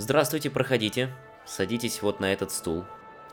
[0.00, 1.10] Здравствуйте, проходите.
[1.44, 2.86] Садитесь вот на этот стул.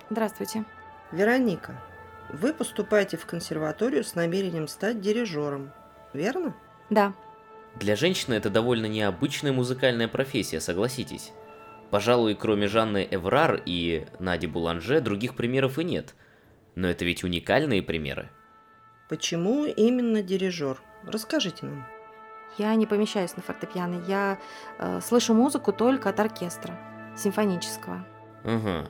[0.09, 0.65] Здравствуйте.
[1.13, 1.81] Вероника,
[2.27, 5.71] вы поступаете в консерваторию с намерением стать дирижером,
[6.11, 6.53] верно?
[6.89, 7.13] Да.
[7.75, 11.31] Для женщины это довольно необычная музыкальная профессия, согласитесь.
[11.89, 16.15] Пожалуй, кроме Жанны Эврар и Нади Буланже, других примеров и нет.
[16.75, 18.29] Но это ведь уникальные примеры.
[19.07, 20.81] Почему именно дирижер?
[21.05, 21.87] Расскажите нам.
[22.57, 24.03] Я не помещаюсь на фортепиано.
[24.07, 24.39] Я
[24.79, 26.77] э, слышу музыку только от оркестра,
[27.15, 28.05] симфонического.
[28.43, 28.89] Ага.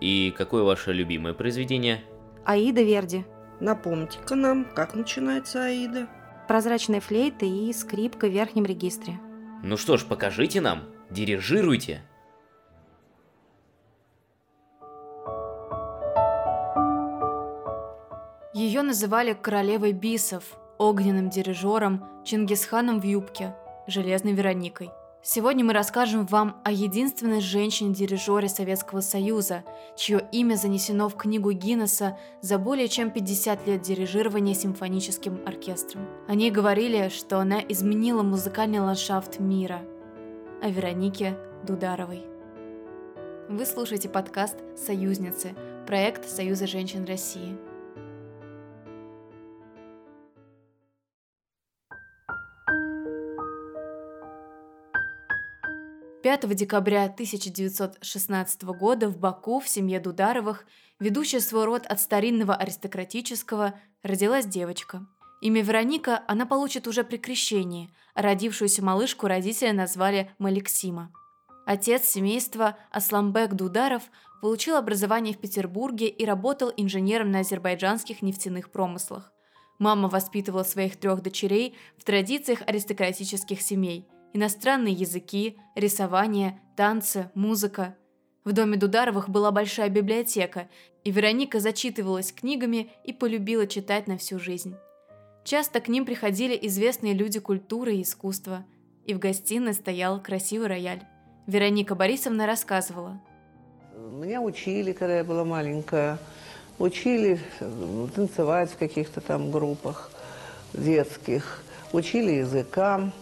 [0.00, 2.02] И какое ваше любимое произведение?
[2.44, 3.24] Аида Верди.
[3.60, 6.08] Напомните-ка нам, как начинается Аида.
[6.48, 9.20] Прозрачные флейты и скрипка в верхнем регистре.
[9.62, 10.84] Ну что ж, покажите нам.
[11.10, 12.02] Дирижируйте.
[18.54, 23.54] Ее называли королевой бисов, огненным дирижером, Чингисханом в юбке,
[23.86, 24.90] железной Вероникой.
[25.24, 29.62] Сегодня мы расскажем вам о единственной женщине-дирижере Советского Союза,
[29.96, 36.08] чье имя занесено в книгу Гиннесса за более чем 50 лет дирижирования симфоническим оркестром.
[36.26, 39.82] О ней говорили, что она изменила музыкальный ландшафт мира.
[40.60, 42.24] О Веронике Дударовой.
[43.48, 45.54] Вы слушаете подкаст «Союзницы»,
[45.86, 47.56] проект Союза женщин России–
[56.22, 60.64] 5 декабря 1916 года в Баку в семье Дударовых,
[61.00, 65.04] ведущая свой род от старинного аристократического, родилась девочка.
[65.40, 71.12] Имя Вероника она получит уже при крещении, родившуюся малышку родители назвали Малексима.
[71.66, 74.04] Отец семейства Асламбек Дударов
[74.40, 79.32] получил образование в Петербурге и работал инженером на азербайджанских нефтяных промыслах.
[79.80, 87.96] Мама воспитывала своих трех дочерей в традициях аристократических семей– иностранные языки, рисование, танцы, музыка.
[88.44, 90.68] В доме Дударовых была большая библиотека,
[91.04, 94.74] и Вероника зачитывалась книгами и полюбила читать на всю жизнь.
[95.44, 98.64] Часто к ним приходили известные люди культуры и искусства,
[99.04, 101.02] и в гостиной стоял красивый рояль.
[101.46, 103.20] Вероника Борисовна рассказывала.
[104.12, 106.18] Меня учили, когда я была маленькая.
[106.78, 110.10] Учили э, танцевать в каких-то там группах
[110.72, 111.62] детских.
[111.92, 113.12] Учили языкам.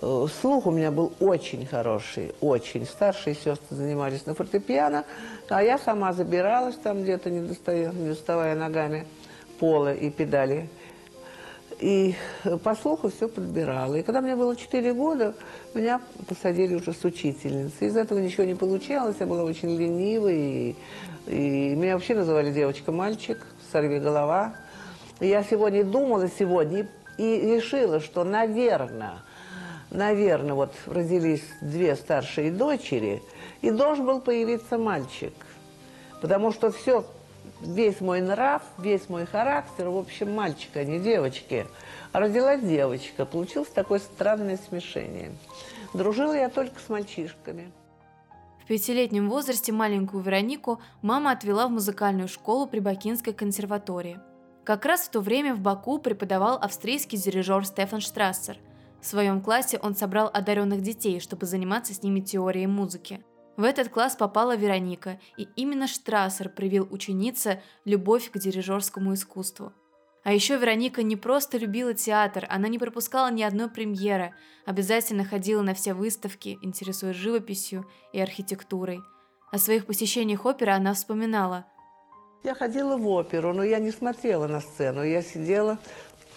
[0.00, 2.86] Э, слух у меня был очень хороший, очень.
[2.86, 5.04] Старшие сестры занимались на фортепиано,
[5.48, 7.40] а я сама забиралась там где-то, не,
[8.08, 9.06] доставая ногами
[9.58, 10.68] пола и педали.
[11.80, 12.14] И
[12.64, 13.94] по слуху все подбирала.
[13.94, 15.34] И когда мне было 4 года,
[15.74, 17.88] меня посадили уже с учительницей.
[17.88, 20.36] Из этого ничего не получалось, я была очень ленивой.
[20.36, 20.76] И,
[21.26, 24.54] и меня вообще называли девочка-мальчик, сорви голова.
[25.20, 29.18] И я сегодня думала сегодня и решила, что, наверное,
[29.90, 33.22] наверное, вот родились две старшие дочери,
[33.62, 35.32] и должен был появиться мальчик.
[36.20, 37.04] Потому что все,
[37.60, 41.66] весь мой нрав, весь мой характер, в общем, мальчик, а не девочки.
[42.12, 45.32] А родилась девочка, получилось такое странное смешение.
[45.94, 47.70] Дружила я только с мальчишками.
[48.62, 54.20] В пятилетнем возрасте маленькую Веронику мама отвела в музыкальную школу при Бакинской консерватории.
[54.64, 58.58] Как раз в то время в Баку преподавал австрийский дирижер Стефан Штрассер,
[59.00, 63.24] в своем классе он собрал одаренных детей, чтобы заниматься с ними теорией музыки.
[63.56, 69.72] В этот класс попала Вероника, и именно Штрассер привил ученице любовь к дирижерскому искусству.
[70.24, 74.34] А еще Вероника не просто любила театр, она не пропускала ни одной премьеры,
[74.66, 79.00] обязательно ходила на все выставки, интересуясь живописью и архитектурой.
[79.50, 81.64] О своих посещениях оперы она вспоминала.
[82.44, 85.02] Я ходила в оперу, но я не смотрела на сцену.
[85.02, 85.78] Я сидела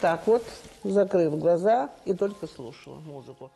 [0.02, 0.44] так вот,
[0.84, 3.52] закрыв глаза и только слушала музыку.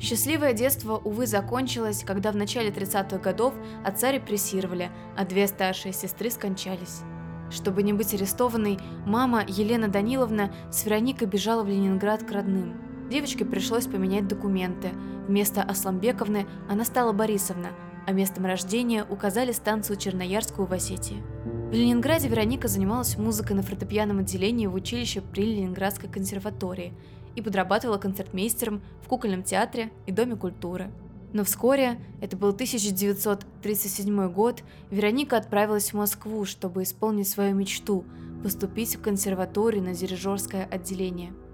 [0.00, 3.52] Счастливое детство, увы, закончилось, когда в начале 30-х годов
[3.84, 7.02] отца репрессировали, а две старшие сестры скончались.
[7.50, 13.08] Чтобы не быть арестованной, мама Елена Даниловна с Вероникой бежала в Ленинград к родным.
[13.10, 14.90] Девочке пришлось поменять документы.
[15.26, 17.68] Вместо Асламбековны она стала Борисовна–
[18.08, 21.22] а местом рождения указали станцию Черноярскую в Осетии.
[21.44, 26.94] В Ленинграде Вероника занималась музыкой на фортепианном отделении в училище при Ленинградской консерватории
[27.36, 30.90] и подрабатывала концертмейстером в кукольном театре и Доме культуры.
[31.34, 38.06] Но вскоре, это был 1937 год, Вероника отправилась в Москву, чтобы исполнить свою мечту–
[38.42, 41.34] поступить в консерваторию на дирижерское отделение–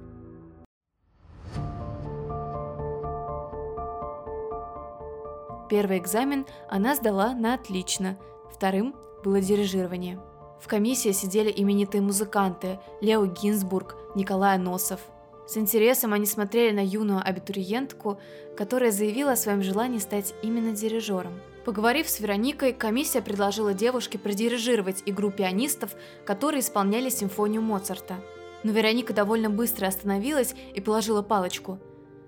[5.74, 8.16] Первый экзамен она сдала на отлично,
[8.48, 8.94] вторым
[9.24, 10.20] было дирижирование.
[10.60, 15.00] В комиссии сидели именитые музыканты Лео Гинзбург, Николай Носов.
[15.48, 18.20] С интересом они смотрели на юную абитуриентку,
[18.56, 21.40] которая заявила о своем желании стать именно дирижером.
[21.64, 28.14] Поговорив с Вероникой, комиссия предложила девушке продирижировать игру пианистов, которые исполняли симфонию Моцарта.
[28.62, 31.80] Но Вероника довольно быстро остановилась и положила палочку.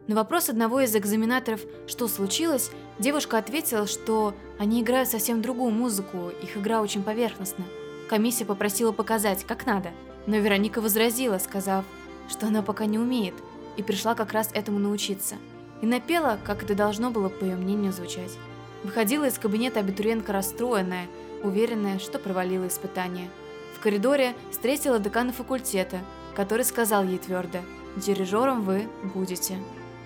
[0.06, 2.70] На вопрос одного из экзаменаторов «что случилось?»,
[3.00, 7.64] девушка ответила, что они играют совсем другую музыку, их игра очень поверхностна.
[8.08, 9.90] Комиссия попросила показать, как надо,
[10.26, 11.84] но Вероника возразила, сказав,
[12.28, 13.34] что она пока не умеет,
[13.76, 15.34] и пришла как раз этому научиться.
[15.82, 18.38] И напела, как это должно было, по ее мнению, звучать.
[18.84, 21.08] Выходила из кабинета абитуриентка расстроенная,
[21.42, 23.28] уверенная, что провалила испытание.
[23.76, 25.98] В коридоре встретила декана факультета,
[26.36, 27.58] который сказал ей твердо
[27.96, 29.56] «Дирижером вы будете».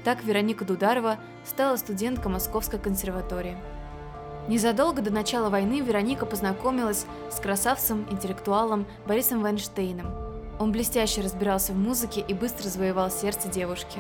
[0.05, 3.57] Так Вероника Дударова стала студенткой Московской консерватории.
[4.49, 10.07] Незадолго до начала войны Вероника познакомилась с красавцем-интеллектуалом Борисом Вайнштейном.
[10.59, 13.99] Он блестяще разбирался в музыке и быстро завоевал сердце девушки.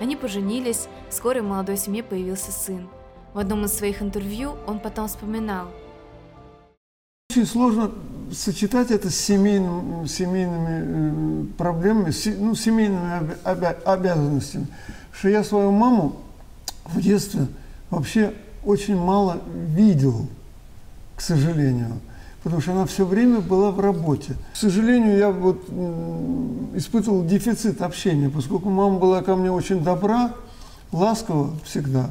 [0.00, 2.88] Они поженились, вскоре в молодой семье появился сын.
[3.34, 5.68] В одном из своих интервью он потом вспоминал.
[7.30, 7.92] Очень сложно
[8.32, 14.66] сочетать это с семейным, семейными э, проблемами, ну, семейными обя обязанностями.
[15.12, 16.16] Что я свою маму
[16.84, 17.46] в детстве
[17.90, 18.34] вообще
[18.64, 20.26] очень мало видел,
[21.16, 22.00] к сожалению,
[22.42, 24.34] потому что она все время была в работе.
[24.52, 25.68] К сожалению, я вот
[26.74, 30.34] испытывал дефицит общения, поскольку мама была ко мне очень добра,
[30.92, 32.10] ласкова всегда.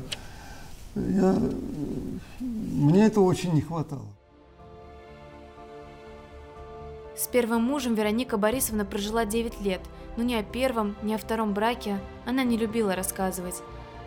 [0.95, 1.35] Я,
[2.39, 4.05] мне этого очень не хватало.
[7.19, 9.81] С первым мужем Вероника Борисовна прожила 9 лет,
[10.15, 13.55] но ни о первом, ни о втором браке она не любила рассказывать.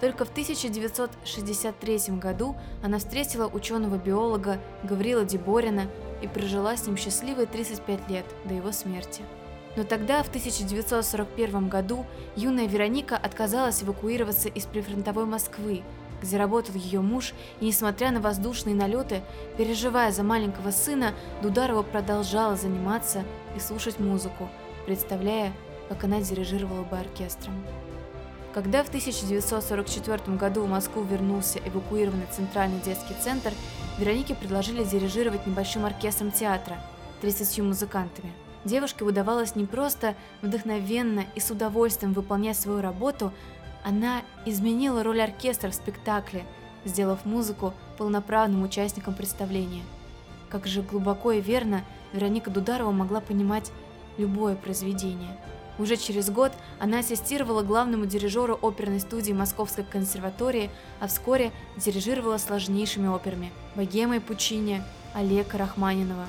[0.00, 5.88] Только в 1963 году она встретила ученого-биолога Гаврила Деборина
[6.22, 9.20] и прожила с ним счастливые 35 лет до его смерти.
[9.76, 15.82] Но тогда, в 1941 году, юная Вероника отказалась эвакуироваться из прифронтовой Москвы,
[16.22, 19.22] где работал ее муж, и несмотря на воздушные налеты,
[19.58, 23.24] переживая за маленького сына, Дударова продолжала заниматься
[23.56, 24.48] и слушать музыку,
[24.86, 25.52] представляя,
[25.88, 27.54] как она дирижировала бы оркестром.
[28.54, 33.52] Когда в 1944 году в Москву вернулся эвакуированный Центральный детский центр,
[33.98, 36.76] Веронике предложили дирижировать небольшим оркестром театра,
[37.22, 38.32] 30 музыкантами.
[38.64, 43.32] Девушке удавалось не просто вдохновенно и с удовольствием выполнять свою работу,
[43.84, 46.44] она изменила роль оркестра в спектакле,
[46.84, 49.82] сделав музыку полноправным участником представления.
[50.48, 51.82] Как же глубоко и верно
[52.12, 53.72] Вероника Дударова могла понимать
[54.18, 55.36] любое произведение–
[55.78, 60.70] уже через год она ассистировала главному дирижеру оперной студии Московской консерватории,
[61.00, 64.82] а вскоре дирижировала сложнейшими операми «Богемой Пучини»,
[65.14, 66.26] Олега Рахманинова.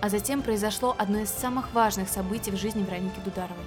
[0.00, 3.64] А затем произошло одно из самых важных событий в жизни Вероники Дударовой.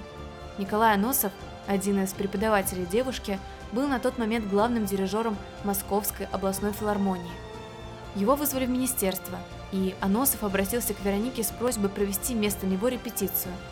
[0.58, 1.32] Николай Аносов,
[1.70, 3.38] один из преподавателей девушки,
[3.72, 7.30] был на тот момент главным дирижером Московской областной филармонии.
[8.16, 9.38] Его вызвали в министерство,
[9.72, 13.52] и Аносов обратился к Веронике с просьбой провести вместо него репетицию–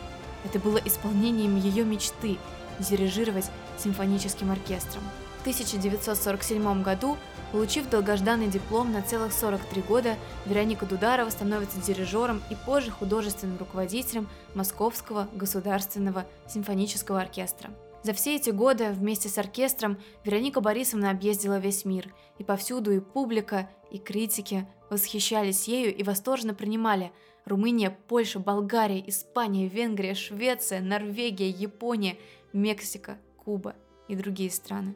[0.45, 2.37] это было исполнением ее мечты–
[2.79, 5.03] дирижировать симфоническим оркестром.
[5.39, 7.17] В 1947 году,
[7.51, 14.27] получив долгожданный диплом на целых 43 года, Вероника Дударова становится дирижером и позже художественным руководителем
[14.53, 17.69] Московского государственного симфонического оркестра.
[18.03, 22.99] За все эти годы вместе с оркестром Вероника Борисовна объездила весь мир, и повсюду и
[22.99, 27.11] публика, и критики восхищались ею и восторженно принимали–
[27.49, 32.17] Румыния, Польша, Болгария, Испания, Венгрия, Швеция, Норвегия, Япония,
[32.53, 33.75] Мексика, Куба
[34.07, 34.95] и другие страны.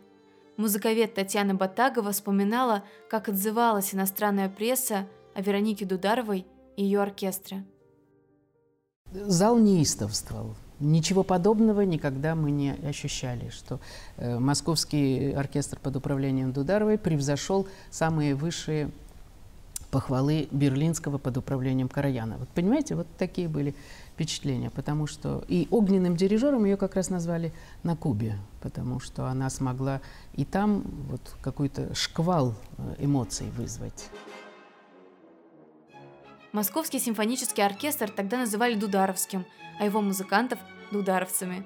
[0.58, 6.46] Музыковед Татьяна Батагова вспоминала, как отзывалась иностранная пресса о Веронике Дударовой
[6.78, 7.66] и ее оркестре.
[9.12, 10.56] Зал неистовствовал.
[10.84, 13.80] Ничего подобного никогда мы не ощущали, что
[14.18, 18.92] э, московский оркестр под управлением Дударовой превзошел самые высшие
[19.92, 22.38] похвалы Берлинского под управлением Караяна.
[22.38, 23.76] Вот понимаете, вот такие были
[24.14, 29.50] впечатления, потому что и огненным дирижером ее как раз назвали на Кубе, потому что она
[29.50, 30.02] смогла
[30.34, 34.10] и там вот какой-то шквал э, эмоций вызвать.
[36.54, 39.44] Московский симфонический оркестр тогда называли Дударовским,
[39.80, 40.60] а его музыкантов–
[40.92, 41.66] дударовцами.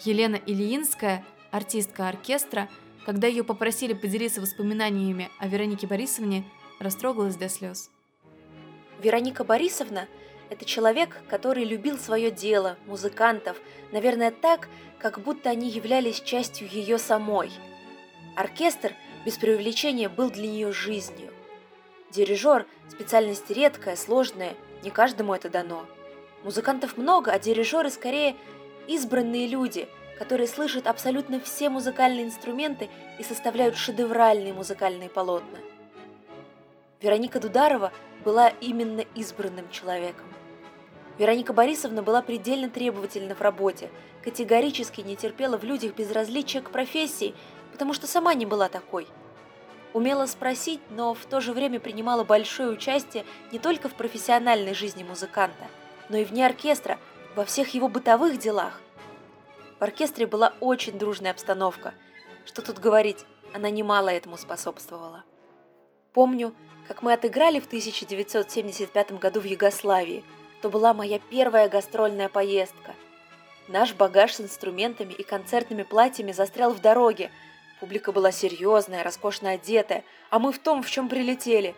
[0.00, 2.70] Елена Ильинская, артистка оркестра,
[3.04, 6.42] когда ее попросили поделиться воспоминаниями о Веронике Борисовне,
[6.80, 7.90] растрогалась до слез.
[9.02, 10.08] Вероника Борисовна–
[10.48, 13.58] это человек, который любил свое дело, музыкантов,
[13.92, 17.50] наверное, так, как будто они являлись частью ее самой.
[18.36, 18.94] Оркестр,
[19.26, 21.33] без преувеличения, был для нее жизнью.
[22.14, 24.54] Дирижер– специальность редкая, сложная,
[24.84, 25.84] не каждому это дано.
[26.44, 28.36] Музыкантов много, а дирижеры скорее
[28.86, 35.58] избранные люди, которые слышат абсолютно все музыкальные инструменты и составляют шедевральные музыкальные полотна.
[37.00, 37.92] Вероника Дударова
[38.24, 40.26] была именно избранным человеком.
[41.18, 43.90] Вероника Борисовна была предельно требовательна в работе,
[44.22, 47.34] категорически не терпела в людях безразличия к профессии,
[47.72, 49.08] потому что сама не была такой.
[49.94, 55.02] Умела спросить, но в то же время принимала большое участие не только в профессиональной жизни
[55.02, 55.64] музыканта,
[56.10, 56.98] но и вне оркестра,
[57.34, 58.82] во всех его бытовых делах.
[59.80, 61.94] В оркестре была очень дружная обстановка.
[62.44, 63.24] Что тут говорить,
[63.54, 65.24] она немало этому способствовала.
[66.12, 66.54] Помню,
[66.86, 70.22] как мы отыграли в 1975 году в Югославии–
[70.64, 72.94] то была моя первая гастрольная поездка.
[73.68, 77.30] Наш багаж с инструментами и концертными платьями застрял в дороге.
[77.84, 81.74] Публика была серьезная, роскошно одетая, а мы в том, в чем прилетели.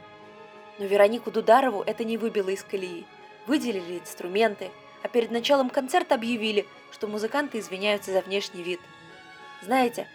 [0.78, 3.04] Но Веронику Дударову это не выбило из колеи.
[3.48, 4.70] Выделили инструменты,
[5.02, 8.78] а перед началом концерта объявили, что музыканты извиняются за внешний вид.
[9.62, 10.06] Знаете,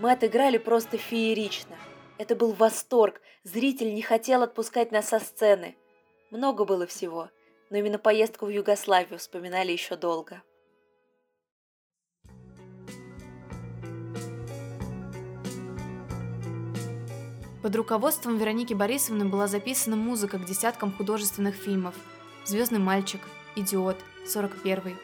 [0.00, 1.76] мы отыграли просто феерично.
[2.18, 5.76] Это был восторг, зритель не хотел отпускать нас со сцены.
[6.32, 7.28] Много было всего
[7.70, 10.42] но именно поездку в Югославию вспоминали еще долго.
[17.68, 21.94] Под руководством Вероники Борисовны была записана музыка к десяткам художественных фильмов
[22.46, 23.20] «Звездный мальчик»,
[23.56, 24.96] «Идиот», «41».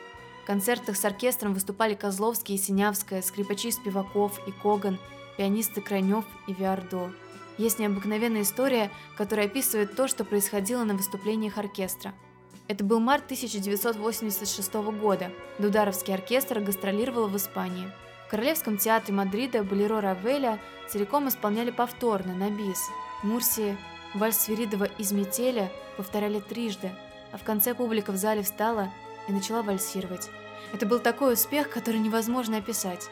[0.42, 4.99] В концертах с оркестром выступали Козловский и Синявская, скрипачи Спиваков и Коган,
[5.37, 7.12] пианисты Крайнев и Виардо.
[7.59, 12.14] Есть необыкновенная история, которая описывает то, что происходило на выступлениях оркестра–
[12.66, 15.30] это был март 1986 года.
[15.59, 17.90] Дударовский оркестр гастролировал в Испании.
[18.26, 22.88] В Королевском театре Мадрида Болеро Равеля целиком исполняли повторно на бис.
[23.23, 23.76] Мурсии
[24.14, 26.90] вальс Свиридова из «Метеля» повторяли трижды,
[27.33, 28.88] а в конце публика в зале встала
[29.28, 30.31] и начала вальсировать.
[30.73, 33.09] Это был такой успех, который невозможно описать.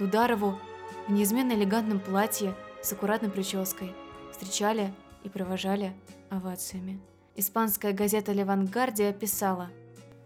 [0.00, 0.58] Дударову
[1.06, 3.94] в неизменно элегантном платье с аккуратной прической
[4.32, 5.92] встречали и провожали
[6.30, 7.00] овациями.
[7.36, 9.70] Испанская газета «Левангардия» писала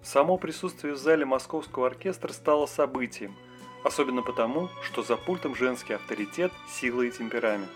[0.03, 3.37] Само присутствие в зале московского оркестра стало событием,
[3.83, 7.71] особенно потому, что за пультом женский авторитет, сила и темперамент.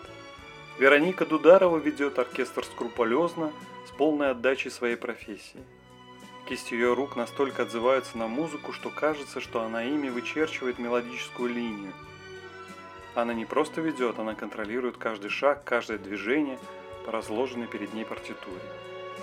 [0.79, 3.53] Вероника Дударова ведет оркестр скрупулезно,
[3.87, 5.63] с полной отдачей своей профессии.
[6.49, 11.93] Кисти ее рук настолько отзываются на музыку, что кажется, что она ими вычерчивает мелодическую линию.
[13.15, 16.59] Она не просто ведет, она контролирует каждый шаг, каждое движение
[17.05, 18.61] по разложенной перед ней партитуре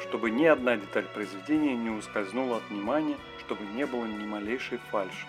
[0.02, 5.28] чтобы ни одна деталь произведения не ускользнула от внимания, чтобы не было ни малейшей фальши.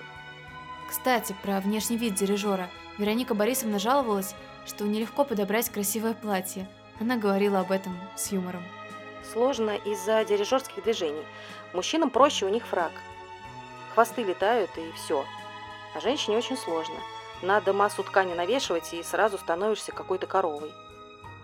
[0.88, 2.70] Кстати, про внешний вид дирижера.
[2.98, 4.34] Вероника Борисовна жаловалась,
[4.66, 6.68] что нелегко подобрать красивое платье.
[7.00, 8.62] Она говорила об этом с юмором.
[9.32, 11.24] Сложно из-за дирижерских движений.
[11.72, 12.92] Мужчинам проще, у них фраг.
[13.94, 15.24] Хвосты летают и все.
[15.94, 16.96] А женщине очень сложно.
[17.42, 20.72] Надо массу ткани навешивать и сразу становишься какой-то коровой.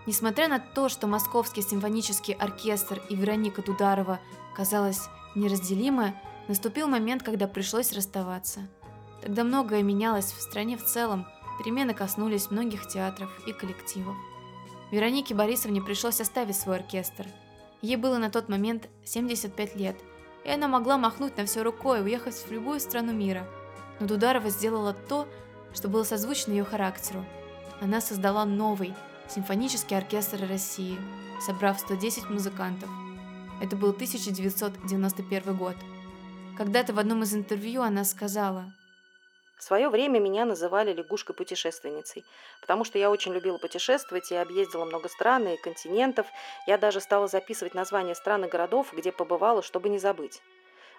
[0.05, 4.19] Несмотря на то, что Московский симфонический оркестр и Вероника Дударова
[4.55, 6.13] казалось неразделимы,
[6.47, 8.61] наступил момент, когда пришлось расставаться.
[9.21, 11.27] Тогда многое менялось в стране в целом,
[11.59, 14.15] перемены коснулись многих театров и коллективов.
[14.91, 17.27] Веронике Борисовне пришлось оставить свой оркестр.
[17.81, 19.95] Ей было на тот момент 75 лет,
[20.43, 23.47] и она могла махнуть на все рукой и уехать в любую страну мира.
[23.99, 25.27] Но Дударова сделала то,
[25.73, 27.23] что было созвучно ее характеру.
[27.79, 28.93] Она создала новый,
[29.33, 30.97] Симфонический оркестр России,
[31.39, 32.89] собрав 110 музыкантов.
[33.61, 35.77] Это был 1991 год.
[36.57, 38.73] Когда-то в одном из интервью она сказала,
[39.61, 42.25] в свое время меня называли лягушкой-путешественницей,
[42.61, 46.25] потому что я очень любила путешествовать и объездила много стран и континентов.
[46.65, 50.41] Я даже стала записывать названия стран и городов, где побывала, чтобы не забыть.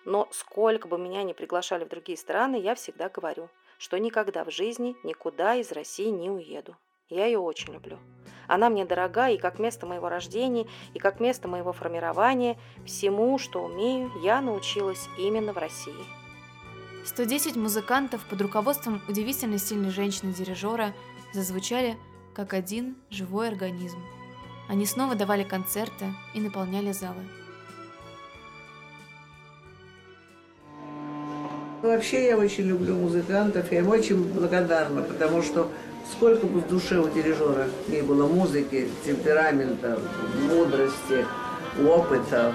[0.04, 4.52] Но сколько бы меня ни приглашали в другие страны, я всегда говорю, что никогда в
[4.52, 6.76] жизни никуда из России не уеду.
[7.08, 7.98] Я ее очень люблю.
[8.46, 12.56] Она мне дорога и как место моего рождения, и как место моего формирования.
[12.86, 16.21] Всему, что умею, я научилась именно в России.
[17.04, 20.94] 110 музыкантов под руководством удивительно сильной женщины-дирижера
[21.32, 21.96] зазвучали
[22.34, 23.98] как один живой организм.
[24.68, 27.22] Они снова давали концерты и наполняли залы.
[31.82, 35.70] Вообще я очень люблю музыкантов, я им очень благодарна, потому что
[36.10, 39.98] Сколько бы в душе у дирижера не было музыки, темперамента,
[40.48, 41.24] мудрости,
[41.86, 42.52] опыта,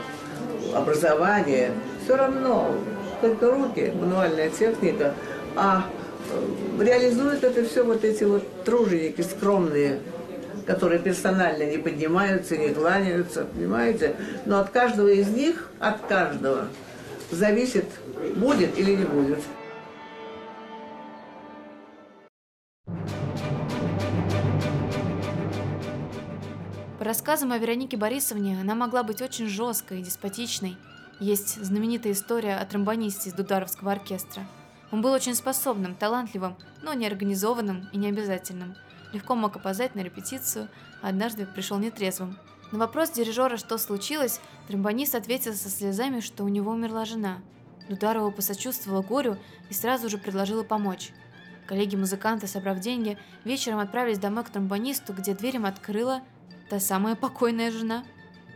[0.76, 1.72] образования,
[2.04, 2.76] все равно
[3.22, 5.14] только руки, мануальная техника,
[5.56, 5.86] а
[6.30, 10.00] э, реализуют это все вот эти вот труженики скромные,
[10.66, 14.16] которые персонально не поднимаются, не кланяются, понимаете?
[14.46, 16.68] Но от каждого из них, от каждого,
[17.32, 17.86] зависит,
[18.36, 19.40] будет или не будет.
[27.00, 30.76] По рассказам о Веронике Борисовне, она могла быть очень жесткой и деспотичной.
[31.20, 34.46] Есть знаменитая история о тромбонисте из Дударовского оркестра.
[34.92, 38.76] Он был очень способным, талантливым, но неорганизованным и необязательным.
[39.14, 40.70] Легко мог опоздать на репетицию,
[41.02, 42.38] а однажды пришел нетрезвым.
[42.72, 47.40] На вопрос дирижера, что случилось, тромбонист ответил со слезами, что у него умерла жена.
[47.90, 49.38] Дударова посочувствовала горю
[49.70, 51.12] и сразу же предложила помочь.
[51.66, 56.22] Коллеги-музыканты, собрав деньги, вечером отправились домой к тромбонисту, где дверь им открыла
[56.70, 58.04] та самая покойная жена.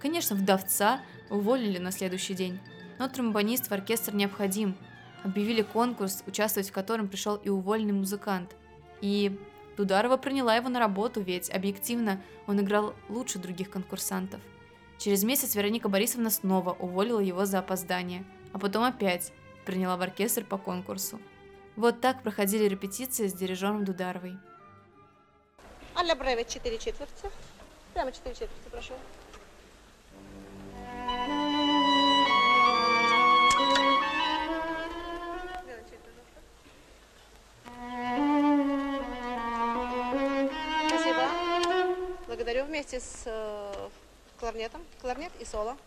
[0.02, 1.00] Конечно, вдовца
[1.32, 2.60] уволили на следующий день,
[3.00, 4.76] но тромбонист в оркестр необходим.
[5.24, 8.56] Объявили конкурс, участвовать в котором пришел и уволенный музыкант.
[9.02, 9.40] И
[9.78, 14.42] Дударова приняла его на работу, ведь объективно он играл лучше других конкурсантов.
[14.98, 18.24] Через месяц Вероника Борисовна снова уволила его за опоздание,
[18.54, 19.32] а потом опять
[19.66, 21.20] приняла в оркестр по конкурсу.
[21.76, 24.38] Вот так проходили репетиции с дирижером Дударовой.
[25.96, 27.30] Алля Бреве 4 четверти.
[27.94, 28.94] Прямо 4 четверти, прошу.
[42.92, 43.90] Вместе с э,
[44.40, 44.82] кларнетом.
[45.02, 45.78] Кларнет и соло.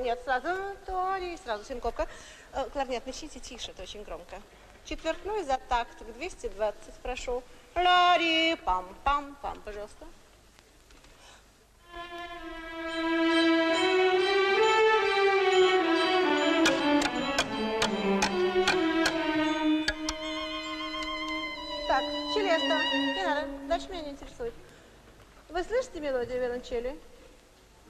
[0.00, 2.08] Нет, сразу то и сразу синкопка.
[2.52, 4.40] Э, Кларнет начните тише, это очень громко.
[4.84, 7.42] Четвертной за такт к 220, прошу.
[7.74, 10.06] Ла-ри, пам-пам-пам, пожалуйста.
[25.96, 27.00] Слышите мелодию виолончели?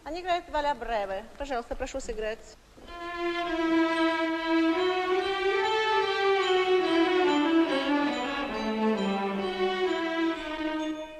[0.04, 1.24] Они играют Валя Бреве.
[1.38, 2.56] Пожалуйста, прошу сыграть.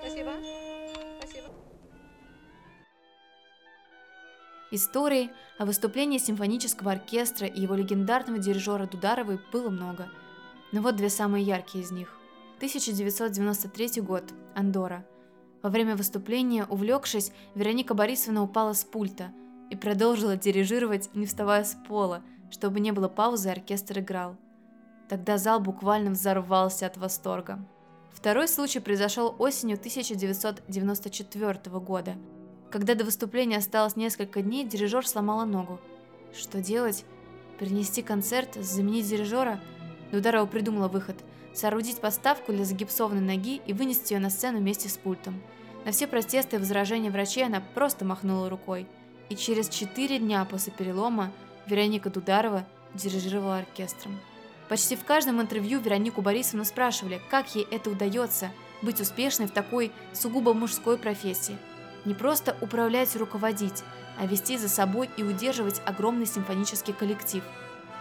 [0.01, 0.33] Спасибо.
[1.19, 1.49] Спасибо.
[4.71, 10.09] Историй о выступлении симфонического оркестра и его легендарного дирижера Дударовой было много.
[10.71, 12.17] Но вот две самые яркие из них.
[12.59, 14.23] 1993 год.
[14.55, 15.05] Андора.
[15.63, 19.33] Во время выступления, увлекшись, Вероника Борисовна упала с пульта
[19.71, 24.37] и продолжила дирижировать, не вставая с пола, чтобы не было паузы, оркестр играл.
[25.09, 27.59] Тогда зал буквально взорвался от восторга.
[28.13, 32.15] Второй случай произошел осенью 1994 года.
[32.71, 35.81] Когда до выступления осталось несколько дней, дирижер сломала ногу.
[36.37, 37.05] Что делать?
[37.59, 39.61] Перенести концерт, заменить дирижера?
[40.13, 41.17] Дударова придумала выход–
[41.57, 45.41] соорудить подставку для загипсованной ноги и вынести ее на сцену вместе с пультом.
[45.85, 48.87] На все протесты и возражения врачей она просто махнула рукой.
[49.29, 51.33] И через четыре дня после перелома
[51.67, 54.19] Вероника Дударова дирижировала оркестром.
[54.69, 58.51] Почти в каждом интервью Веронику Борисовну спрашивали, как ей это удается
[58.83, 61.57] быть успешной в такой сугубо мужской профессии.
[62.05, 63.83] Не просто управлять и руководить,
[64.19, 67.43] а вести за собой и удерживать огромный симфонический коллектив.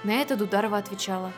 [0.04, 1.32] На это Дударова отвечала.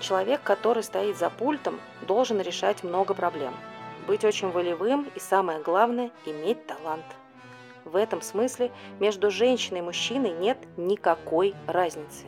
[0.00, 3.54] Человек, который стоит за пультом, должен решать много проблем.
[4.06, 7.04] Быть очень волевым и, самое главное, иметь талант.
[7.84, 12.26] В этом смысле между женщиной и мужчиной нет никакой разницы.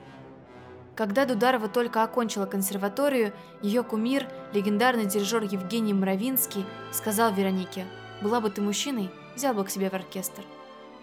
[0.95, 7.87] Когда Дударова только окончила консерваторию, ее кумир, легендарный дирижер Евгений Мравинский, сказал Веронике,
[8.21, 10.43] «Была бы ты мужчиной, взял бы к себе в оркестр».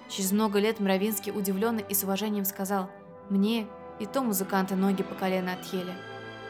[0.09, 2.89] Через много лет Мравинский удивленный и с уважением сказал,
[3.29, 3.67] «Мне
[3.99, 5.93] и то музыканты ноги по колено отъели.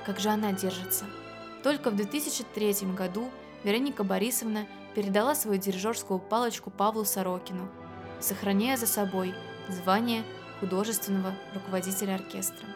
[0.06, 1.06] Как же она держится?»
[1.64, 3.28] Только в 2003 году
[3.64, 7.68] Вероника Борисовна передала свою дирижерскую палочку Павлу Сорокину,
[8.20, 9.34] сохраняя за собой
[9.68, 10.24] звание
[10.60, 12.68] художественного руководителя оркестра.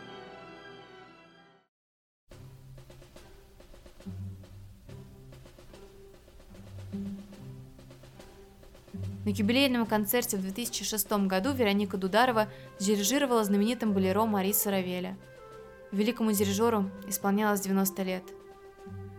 [9.23, 12.47] На юбилейном концерте в 2006 году Вероника Дударова
[12.79, 15.15] дирижировала знаменитым болеро Мариса Равеля.
[15.91, 18.23] Великому дирижеру исполнялось 90 лет.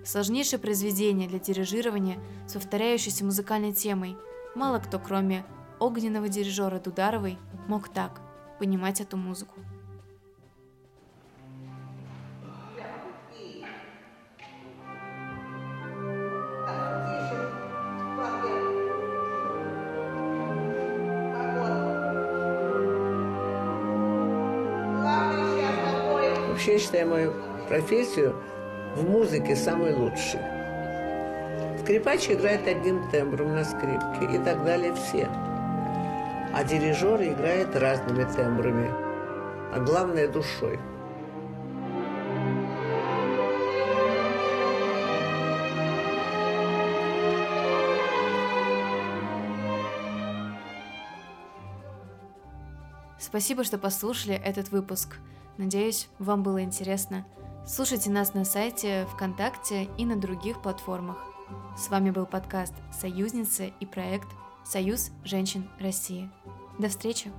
[0.04, 4.16] Сложнейшее произведение для дирижирования с повторяющейся музыкальной темой.
[4.54, 5.44] Мало кто, кроме
[5.78, 8.20] огненного дирижера Дударовой, мог так
[8.58, 9.60] понимать эту музыку.
[27.00, 27.32] Я мою
[27.68, 28.36] профессию
[28.94, 30.40] в музыке самой лучшей.
[31.80, 35.26] Скрипач играет одним тембром на скрипке и так далее все.
[36.52, 38.90] А дирижер играет разными тембрами,
[39.72, 40.78] а главное душой.
[53.18, 55.16] Спасибо, что послушали этот выпуск.
[55.60, 57.26] Надеюсь, вам было интересно.
[57.66, 61.18] Слушайте нас на сайте, ВКонтакте и на других платформах.
[61.76, 64.28] С вами был подкаст «Союзницы» и проект
[64.64, 66.30] «Союз женщин России».
[66.78, 67.30] До встречи!